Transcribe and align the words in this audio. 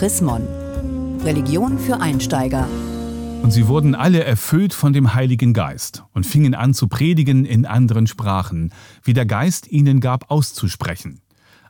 Chrismon. 0.00 0.48
Religion 1.24 1.78
für 1.78 2.00
Einsteiger. 2.00 2.66
Und 3.42 3.50
sie 3.50 3.68
wurden 3.68 3.94
alle 3.94 4.24
erfüllt 4.24 4.72
von 4.72 4.94
dem 4.94 5.12
Heiligen 5.12 5.52
Geist 5.52 6.04
und 6.14 6.24
fingen 6.24 6.54
an 6.54 6.72
zu 6.72 6.88
predigen 6.88 7.44
in 7.44 7.66
anderen 7.66 8.06
Sprachen, 8.06 8.72
wie 9.02 9.12
der 9.12 9.26
Geist 9.26 9.70
ihnen 9.70 10.00
gab 10.00 10.30
auszusprechen. 10.30 11.20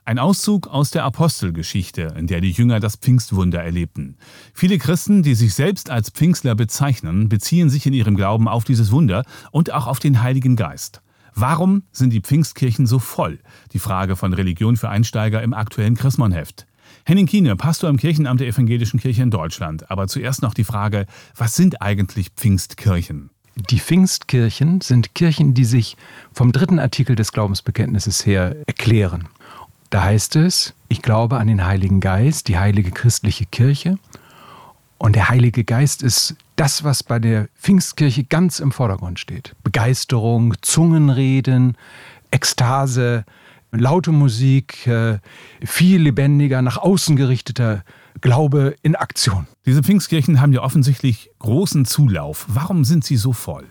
Ein 0.05 0.17
Auszug 0.17 0.67
aus 0.67 0.91
der 0.91 1.03
Apostelgeschichte, 1.03 2.13
in 2.17 2.27
der 2.27 2.39
die 2.39 2.51
Jünger 2.51 2.79
das 2.79 2.95
Pfingstwunder 2.95 3.61
erlebten. 3.61 4.15
Viele 4.53 4.77
Christen, 4.77 5.23
die 5.23 5.35
sich 5.35 5.53
selbst 5.53 5.89
als 5.89 6.09
Pfingstler 6.09 6.55
bezeichnen, 6.55 7.27
beziehen 7.27 7.69
sich 7.69 7.85
in 7.85 7.91
ihrem 7.91 8.15
Glauben 8.15 8.47
auf 8.47 8.63
dieses 8.63 8.93
Wunder 8.93 9.25
und 9.51 9.73
auch 9.73 9.87
auf 9.87 9.99
den 9.99 10.23
Heiligen 10.23 10.55
Geist. 10.55 11.01
Warum 11.35 11.83
sind 11.91 12.13
die 12.13 12.21
Pfingstkirchen 12.21 12.87
so 12.87 12.97
voll? 12.97 13.39
Die 13.73 13.79
Frage 13.79 14.15
von 14.15 14.31
Religion 14.31 14.77
für 14.77 14.87
Einsteiger 14.87 15.43
im 15.43 15.53
aktuellen 15.53 15.97
Chrismonheft. 15.97 16.65
Henning 17.05 17.25
Kiene, 17.25 17.55
Pastor 17.55 17.89
im 17.89 17.97
Kirchenamt 17.97 18.39
der 18.39 18.47
Evangelischen 18.47 18.99
Kirche 18.99 19.23
in 19.23 19.31
Deutschland. 19.31 19.89
Aber 19.89 20.07
zuerst 20.07 20.41
noch 20.41 20.53
die 20.53 20.63
Frage, 20.63 21.05
was 21.35 21.55
sind 21.55 21.81
eigentlich 21.81 22.29
Pfingstkirchen? 22.35 23.29
Die 23.55 23.79
Pfingstkirchen 23.79 24.81
sind 24.81 25.13
Kirchen, 25.13 25.53
die 25.53 25.65
sich 25.65 25.97
vom 26.33 26.51
dritten 26.51 26.79
Artikel 26.79 27.15
des 27.15 27.31
Glaubensbekenntnisses 27.31 28.25
her 28.25 28.55
erklären. 28.65 29.27
Da 29.89 30.03
heißt 30.03 30.37
es, 30.37 30.73
ich 30.87 31.01
glaube 31.01 31.37
an 31.37 31.47
den 31.47 31.65
Heiligen 31.65 31.99
Geist, 31.99 32.47
die 32.47 32.57
heilige 32.57 32.91
christliche 32.91 33.45
Kirche. 33.45 33.97
Und 34.97 35.15
der 35.15 35.29
Heilige 35.29 35.63
Geist 35.63 36.03
ist 36.03 36.35
das, 36.55 36.83
was 36.83 37.03
bei 37.03 37.19
der 37.19 37.49
Pfingstkirche 37.59 38.23
ganz 38.23 38.59
im 38.59 38.71
Vordergrund 38.71 39.19
steht. 39.19 39.55
Begeisterung, 39.63 40.53
Zungenreden, 40.61 41.75
Ekstase, 42.29 43.25
laute 43.71 44.11
Musik, 44.11 44.85
äh, 44.87 45.19
viel 45.63 46.01
lebendiger, 46.01 46.61
nach 46.61 46.77
außen 46.77 47.15
gerichteter 47.15 47.83
Glaube 48.19 48.75
in 48.81 48.95
Aktion. 48.95 49.47
Diese 49.65 49.81
Pfingstkirchen 49.81 50.41
haben 50.41 50.53
ja 50.53 50.61
offensichtlich 50.61 51.31
großen 51.39 51.85
Zulauf. 51.85 52.45
Warum 52.49 52.83
sind 52.83 53.03
sie 53.03 53.17
so 53.17 53.33
voll? 53.33 53.65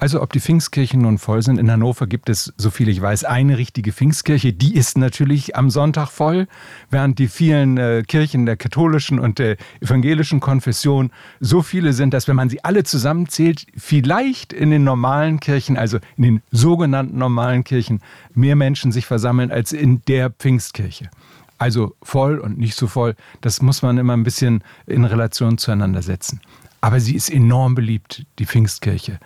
Also 0.00 0.22
ob 0.22 0.32
die 0.32 0.38
Pfingstkirchen 0.38 1.02
nun 1.02 1.18
voll 1.18 1.42
sind, 1.42 1.58
in 1.58 1.70
Hannover 1.70 2.06
gibt 2.06 2.28
es, 2.28 2.52
so 2.56 2.70
viel 2.70 2.88
ich 2.88 3.02
weiß, 3.02 3.24
eine 3.24 3.58
richtige 3.58 3.92
Pfingstkirche. 3.92 4.52
Die 4.52 4.76
ist 4.76 4.96
natürlich 4.96 5.56
am 5.56 5.70
Sonntag 5.70 6.08
voll, 6.08 6.46
während 6.88 7.18
die 7.18 7.26
vielen 7.26 7.78
äh, 7.78 8.04
Kirchen 8.06 8.46
der 8.46 8.56
katholischen 8.56 9.18
und 9.18 9.40
der 9.40 9.56
evangelischen 9.80 10.38
Konfession 10.38 11.10
so 11.40 11.62
viele 11.62 11.92
sind, 11.92 12.14
dass 12.14 12.28
wenn 12.28 12.36
man 12.36 12.48
sie 12.48 12.62
alle 12.62 12.84
zusammenzählt, 12.84 13.66
vielleicht 13.76 14.52
in 14.52 14.70
den 14.70 14.84
normalen 14.84 15.40
Kirchen, 15.40 15.76
also 15.76 15.98
in 16.16 16.22
den 16.22 16.42
sogenannten 16.52 17.18
normalen 17.18 17.64
Kirchen, 17.64 18.00
mehr 18.34 18.54
Menschen 18.54 18.92
sich 18.92 19.04
versammeln 19.04 19.50
als 19.50 19.72
in 19.72 20.02
der 20.06 20.30
Pfingstkirche. 20.30 21.10
Also 21.58 21.96
voll 22.04 22.38
und 22.38 22.56
nicht 22.56 22.76
so 22.76 22.86
voll, 22.86 23.16
das 23.40 23.60
muss 23.62 23.82
man 23.82 23.98
immer 23.98 24.16
ein 24.16 24.22
bisschen 24.22 24.62
in 24.86 25.04
Relation 25.04 25.58
zueinander 25.58 26.02
setzen. 26.02 26.40
Aber 26.80 27.00
sie 27.00 27.16
ist 27.16 27.28
enorm 27.28 27.74
beliebt, 27.74 28.24
die 28.38 28.46
Pfingstkirche, 28.46 29.18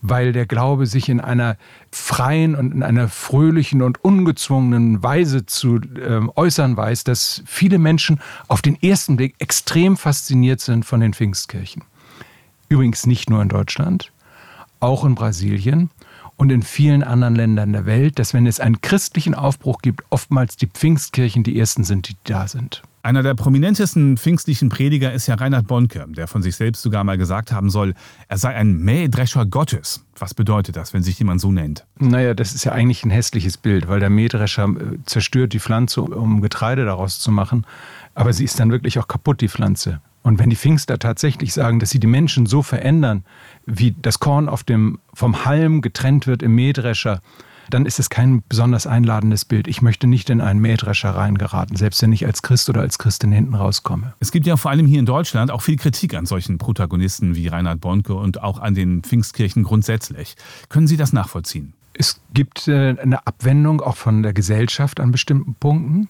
weil 0.00 0.32
der 0.32 0.46
Glaube 0.46 0.86
sich 0.86 1.08
in 1.08 1.20
einer 1.20 1.56
freien 1.90 2.54
und 2.54 2.72
in 2.72 2.84
einer 2.84 3.08
fröhlichen 3.08 3.82
und 3.82 4.04
ungezwungenen 4.04 5.02
Weise 5.02 5.44
zu 5.44 5.76
äh, 5.76 6.20
äußern 6.36 6.76
weiß, 6.76 7.02
dass 7.02 7.42
viele 7.46 7.78
Menschen 7.78 8.20
auf 8.46 8.62
den 8.62 8.80
ersten 8.80 9.16
Blick 9.16 9.34
extrem 9.38 9.96
fasziniert 9.96 10.60
sind 10.60 10.84
von 10.84 11.00
den 11.00 11.12
Pfingstkirchen. 11.12 11.82
Übrigens 12.68 13.06
nicht 13.06 13.28
nur 13.28 13.42
in 13.42 13.48
Deutschland, 13.48 14.12
auch 14.78 15.04
in 15.04 15.16
Brasilien 15.16 15.90
und 16.36 16.50
in 16.52 16.62
vielen 16.62 17.02
anderen 17.02 17.34
Ländern 17.34 17.72
der 17.72 17.86
Welt, 17.86 18.20
dass 18.20 18.34
wenn 18.34 18.46
es 18.46 18.60
einen 18.60 18.80
christlichen 18.80 19.34
Aufbruch 19.34 19.82
gibt, 19.82 20.04
oftmals 20.10 20.56
die 20.56 20.68
Pfingstkirchen 20.68 21.42
die 21.42 21.58
ersten 21.58 21.82
sind, 21.82 22.08
die 22.08 22.16
da 22.22 22.46
sind. 22.46 22.82
Einer 23.02 23.22
der 23.22 23.34
prominentesten 23.34 24.18
pfingstlichen 24.18 24.68
Prediger 24.68 25.12
ist 25.12 25.26
ja 25.26 25.34
Reinhard 25.34 25.66
Bonke, 25.66 26.04
der 26.08 26.26
von 26.26 26.42
sich 26.42 26.56
selbst 26.56 26.82
sogar 26.82 27.02
mal 27.02 27.16
gesagt 27.16 27.50
haben 27.50 27.70
soll, 27.70 27.94
er 28.28 28.36
sei 28.36 28.54
ein 28.54 28.76
Mähdrescher 28.76 29.46
Gottes. 29.46 30.04
Was 30.18 30.34
bedeutet 30.34 30.76
das, 30.76 30.92
wenn 30.92 31.02
sich 31.02 31.18
jemand 31.18 31.40
so 31.40 31.50
nennt? 31.50 31.86
Naja, 31.98 32.34
das 32.34 32.54
ist 32.54 32.64
ja 32.64 32.72
eigentlich 32.72 33.02
ein 33.04 33.10
hässliches 33.10 33.56
Bild, 33.56 33.88
weil 33.88 34.00
der 34.00 34.10
Mähdrescher 34.10 34.64
äh, 34.64 34.98
zerstört 35.06 35.54
die 35.54 35.60
Pflanze, 35.60 36.02
um 36.02 36.42
Getreide 36.42 36.84
daraus 36.84 37.20
zu 37.20 37.30
machen. 37.32 37.66
Aber 38.14 38.34
sie 38.34 38.44
ist 38.44 38.60
dann 38.60 38.70
wirklich 38.70 38.98
auch 38.98 39.08
kaputt, 39.08 39.40
die 39.40 39.48
Pflanze. 39.48 40.02
Und 40.22 40.38
wenn 40.38 40.50
die 40.50 40.56
Pfingster 40.56 40.98
tatsächlich 40.98 41.54
sagen, 41.54 41.80
dass 41.80 41.88
sie 41.88 42.00
die 42.00 42.06
Menschen 42.06 42.44
so 42.44 42.62
verändern, 42.62 43.24
wie 43.64 43.96
das 44.02 44.20
Korn 44.20 44.50
auf 44.50 44.62
dem, 44.62 44.98
vom 45.14 45.46
Halm 45.46 45.80
getrennt 45.80 46.26
wird 46.26 46.42
im 46.42 46.54
Mähdrescher, 46.54 47.22
dann 47.70 47.86
ist 47.86 47.98
es 47.98 48.10
kein 48.10 48.42
besonders 48.48 48.86
einladendes 48.86 49.44
Bild. 49.44 49.68
Ich 49.68 49.82
möchte 49.82 50.06
nicht 50.06 50.30
in 50.30 50.40
einen 50.40 50.60
Mähdrescher 50.60 51.10
reingeraten, 51.10 51.76
selbst 51.76 52.02
wenn 52.02 52.12
ich 52.12 52.26
als 52.26 52.42
Christ 52.42 52.68
oder 52.68 52.80
als 52.80 52.98
Christin 52.98 53.32
hinten 53.32 53.54
rauskomme. 53.54 54.14
Es 54.20 54.32
gibt 54.32 54.46
ja 54.46 54.56
vor 54.56 54.70
allem 54.70 54.86
hier 54.86 54.98
in 54.98 55.06
Deutschland 55.06 55.50
auch 55.50 55.62
viel 55.62 55.76
Kritik 55.76 56.14
an 56.14 56.26
solchen 56.26 56.58
Protagonisten 56.58 57.34
wie 57.34 57.48
Reinhard 57.48 57.80
Bonke 57.80 58.14
und 58.14 58.42
auch 58.42 58.58
an 58.58 58.74
den 58.74 59.02
Pfingstkirchen 59.02 59.62
grundsätzlich. 59.62 60.36
Können 60.68 60.86
Sie 60.86 60.96
das 60.96 61.12
nachvollziehen? 61.12 61.72
Es 61.94 62.20
gibt 62.32 62.68
äh, 62.68 62.96
eine 63.00 63.26
Abwendung 63.26 63.80
auch 63.80 63.96
von 63.96 64.22
der 64.22 64.32
Gesellschaft 64.32 65.00
an 65.00 65.12
bestimmten 65.12 65.54
Punkten. 65.54 66.08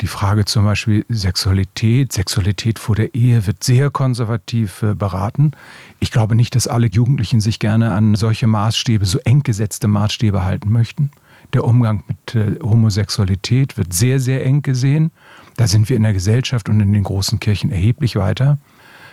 Die 0.00 0.06
Frage 0.06 0.44
zum 0.44 0.64
Beispiel 0.64 1.04
Sexualität, 1.08 2.12
Sexualität 2.12 2.78
vor 2.78 2.94
der 2.94 3.14
Ehe 3.14 3.46
wird 3.48 3.64
sehr 3.64 3.90
konservativ 3.90 4.82
äh, 4.82 4.94
beraten. 4.94 5.52
Ich 5.98 6.12
glaube 6.12 6.36
nicht, 6.36 6.54
dass 6.54 6.68
alle 6.68 6.86
Jugendlichen 6.86 7.40
sich 7.40 7.58
gerne 7.58 7.92
an 7.92 8.14
solche 8.14 8.46
Maßstäbe, 8.46 9.04
so 9.06 9.18
eng 9.24 9.42
gesetzte 9.42 9.88
Maßstäbe 9.88 10.44
halten 10.44 10.70
möchten. 10.70 11.10
Der 11.52 11.64
Umgang 11.64 12.04
mit 12.06 12.34
äh, 12.36 12.60
Homosexualität 12.62 13.76
wird 13.76 13.92
sehr, 13.92 14.20
sehr 14.20 14.46
eng 14.46 14.62
gesehen. 14.62 15.10
Da 15.56 15.66
sind 15.66 15.88
wir 15.88 15.96
in 15.96 16.04
der 16.04 16.12
Gesellschaft 16.12 16.68
und 16.68 16.78
in 16.78 16.92
den 16.92 17.02
großen 17.02 17.40
Kirchen 17.40 17.72
erheblich 17.72 18.14
weiter. 18.14 18.58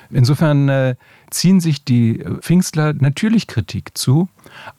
Insofern 0.09 0.69
äh, 0.69 0.95
ziehen 1.29 1.59
sich 1.59 1.83
die 1.83 2.23
Pfingstler 2.41 2.93
natürlich 2.93 3.47
Kritik 3.47 3.97
zu, 3.97 4.29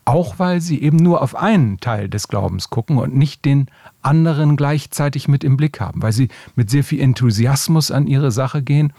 auch 0.05 0.39
weil 0.39 0.61
sie 0.61 0.83
eben 0.83 0.97
nur 0.97 1.23
auf 1.23 1.35
einen 1.35 1.81
Teil 1.81 2.09
des 2.09 2.29
Glaubens 2.29 2.71
gucken 2.71 2.99
und 2.99 3.15
nicht 3.15 3.45
den 3.45 3.69
anderen 4.03 4.57
gleichzeitig 4.57 5.29
mit 5.29 5.45
im 5.45 5.57
Blick 5.57 5.81
haben, 5.81 6.03
weil 6.03 6.13
sie 6.13 6.29
mit 6.55 6.71
sehr 6.71 6.85
viel 6.85 7.01
Enthusiasmus 7.01 7.91
an 7.91 8.07
ihre 8.07 8.31
Sache 8.31 8.63
gehen. 8.63 8.93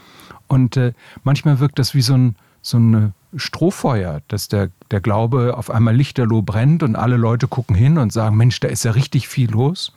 Und 0.48 0.78
äh, 0.78 0.94
manchmal 1.24 1.60
wirkt 1.60 1.80
das 1.80 1.94
wie 1.94 2.02
so 2.02 2.14
ein, 2.14 2.36
so 2.62 2.78
ein 2.78 3.14
Strohfeuer, 3.36 4.22
dass 4.28 4.48
der, 4.48 4.70
der 4.92 5.02
Glaube 5.02 5.58
auf 5.58 5.70
einmal 5.70 5.96
lichterloh 5.96 6.42
brennt 6.42 6.84
und 6.84 6.96
alle 6.96 7.18
Leute 7.18 7.48
gucken 7.48 7.76
hin 7.76 7.98
und 7.98 8.14
sagen, 8.14 8.38
Mensch, 8.38 8.60
da 8.60 8.68
ist 8.68 8.86
ja 8.86 8.92
richtig 8.92 9.28
viel 9.28 9.52
los. 9.52 9.94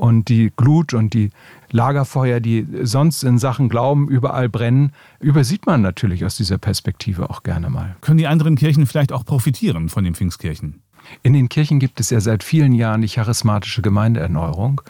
Und 0.00 0.30
die 0.30 0.50
Glut 0.56 0.94
und 0.94 1.12
die 1.12 1.30
Lagerfeuer, 1.72 2.40
die 2.40 2.66
sonst 2.84 3.22
in 3.22 3.38
Sachen 3.38 3.68
Glauben 3.68 4.08
überall 4.08 4.48
brennen, 4.48 4.92
übersieht 5.20 5.66
man 5.66 5.82
natürlich 5.82 6.24
aus 6.24 6.38
dieser 6.38 6.56
Perspektive 6.56 7.28
auch 7.28 7.42
gerne 7.42 7.68
mal. 7.68 7.96
Können 8.00 8.16
die 8.16 8.26
anderen 8.26 8.56
Kirchen 8.56 8.86
vielleicht 8.86 9.12
auch 9.12 9.26
profitieren 9.26 9.90
von 9.90 10.02
den 10.02 10.14
Pfingstkirchen? 10.14 10.80
In 11.22 11.34
den 11.34 11.50
Kirchen 11.50 11.80
gibt 11.80 12.00
es 12.00 12.08
ja 12.08 12.18
seit 12.20 12.42
vielen 12.42 12.72
Jahren 12.72 13.02
die 13.02 13.08
charismatische 13.08 13.82
Gemeindeerneuerung, 13.82 14.80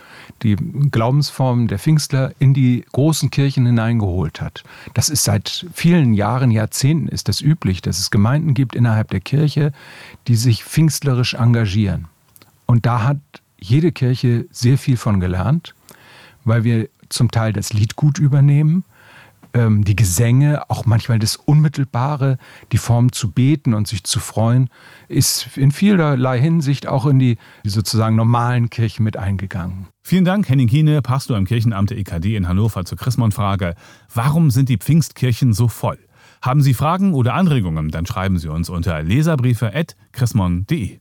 die 0.45 0.55
Glaubensformen 0.55 1.67
der 1.67 1.81
Pfingstler 1.81 2.31
in 2.39 2.55
die 2.55 2.85
großen 2.93 3.31
Kirchen 3.31 3.67
hineingeholt 3.67 4.41
hat. 4.41 4.63
Das 4.95 5.09
ist 5.09 5.25
seit 5.25 5.67
vielen 5.73 6.15
Jahren, 6.15 6.53
Jahrzehnten 6.53 7.09
ist 7.09 7.27
das 7.27 7.41
üblich, 7.41 7.83
dass 7.83 7.99
es 7.99 8.13
Gemeinden 8.13 8.55
gibt 8.55 8.77
innerhalb 8.77 9.11
der 9.11 9.21
Kirche, 9.21 9.73
die 10.29 10.37
sich 10.37 10.63
pfingstlerisch 10.63 11.35
engagieren. 11.35 12.07
Und 12.67 12.87
da 12.87 13.03
hat 13.03 13.19
jede 13.61 13.93
Kirche 13.93 14.47
sehr 14.51 14.79
viel 14.79 14.97
von 14.97 15.21
gelernt, 15.21 15.75
weil 16.45 16.65
wir 16.65 16.89
zum 17.09 17.31
Teil 17.31 17.53
das 17.53 17.73
Liedgut 17.73 18.19
übernehmen, 18.19 18.85
ähm, 19.53 19.85
die 19.85 19.97
Gesänge, 19.97 20.71
auch 20.71 20.87
manchmal 20.87 21.19
das 21.19 21.37
Unmittelbare, 21.37 22.39
die 22.73 22.79
Form 22.79 23.13
zu 23.13 23.31
beten 23.33 23.75
und 23.75 23.89
sich 23.89 24.05
zu 24.05 24.21
freuen, 24.21 24.71
ist 25.09 25.57
in 25.57 25.73
vielerlei 25.73 26.41
Hinsicht 26.41 26.87
auch 26.87 27.07
in 27.07 27.19
die, 27.19 27.37
die 27.65 27.71
sozusagen 27.71 28.17
normalen 28.17 28.71
Kirchen 28.71 29.03
mit 29.05 29.17
eingegangen. 29.17 29.89
Vielen 30.03 30.25
Dank, 30.25 30.49
Henning 30.49 30.69
Kiene, 30.69 31.03
Pastor 31.03 31.37
im 31.37 31.47
Kirchenamt 31.47 31.91
der 31.91 31.99
EKD 31.99 32.37
in 32.37 32.49
Hannover 32.49 32.85
zur 32.85 32.99
Chrismon-Frage. 32.99 33.75
Warum 34.13 34.51
sind 34.51 34.69
die 34.69 34.79
Pfingstkirchen 34.79 35.53
so 35.53 35.69
voll? 35.69 35.99
Haben 36.43 36.63
Sie 36.63 36.75
Fragen 36.75 37.13
oder 37.13 37.35
Anregungen, 37.35 37.91
dann 37.91 38.07
schreiben 38.07 38.39
Sie 38.39 38.49
uns 38.49 38.71
unter 38.71 39.03
leserbriefe.chrismon.de. 39.03 41.01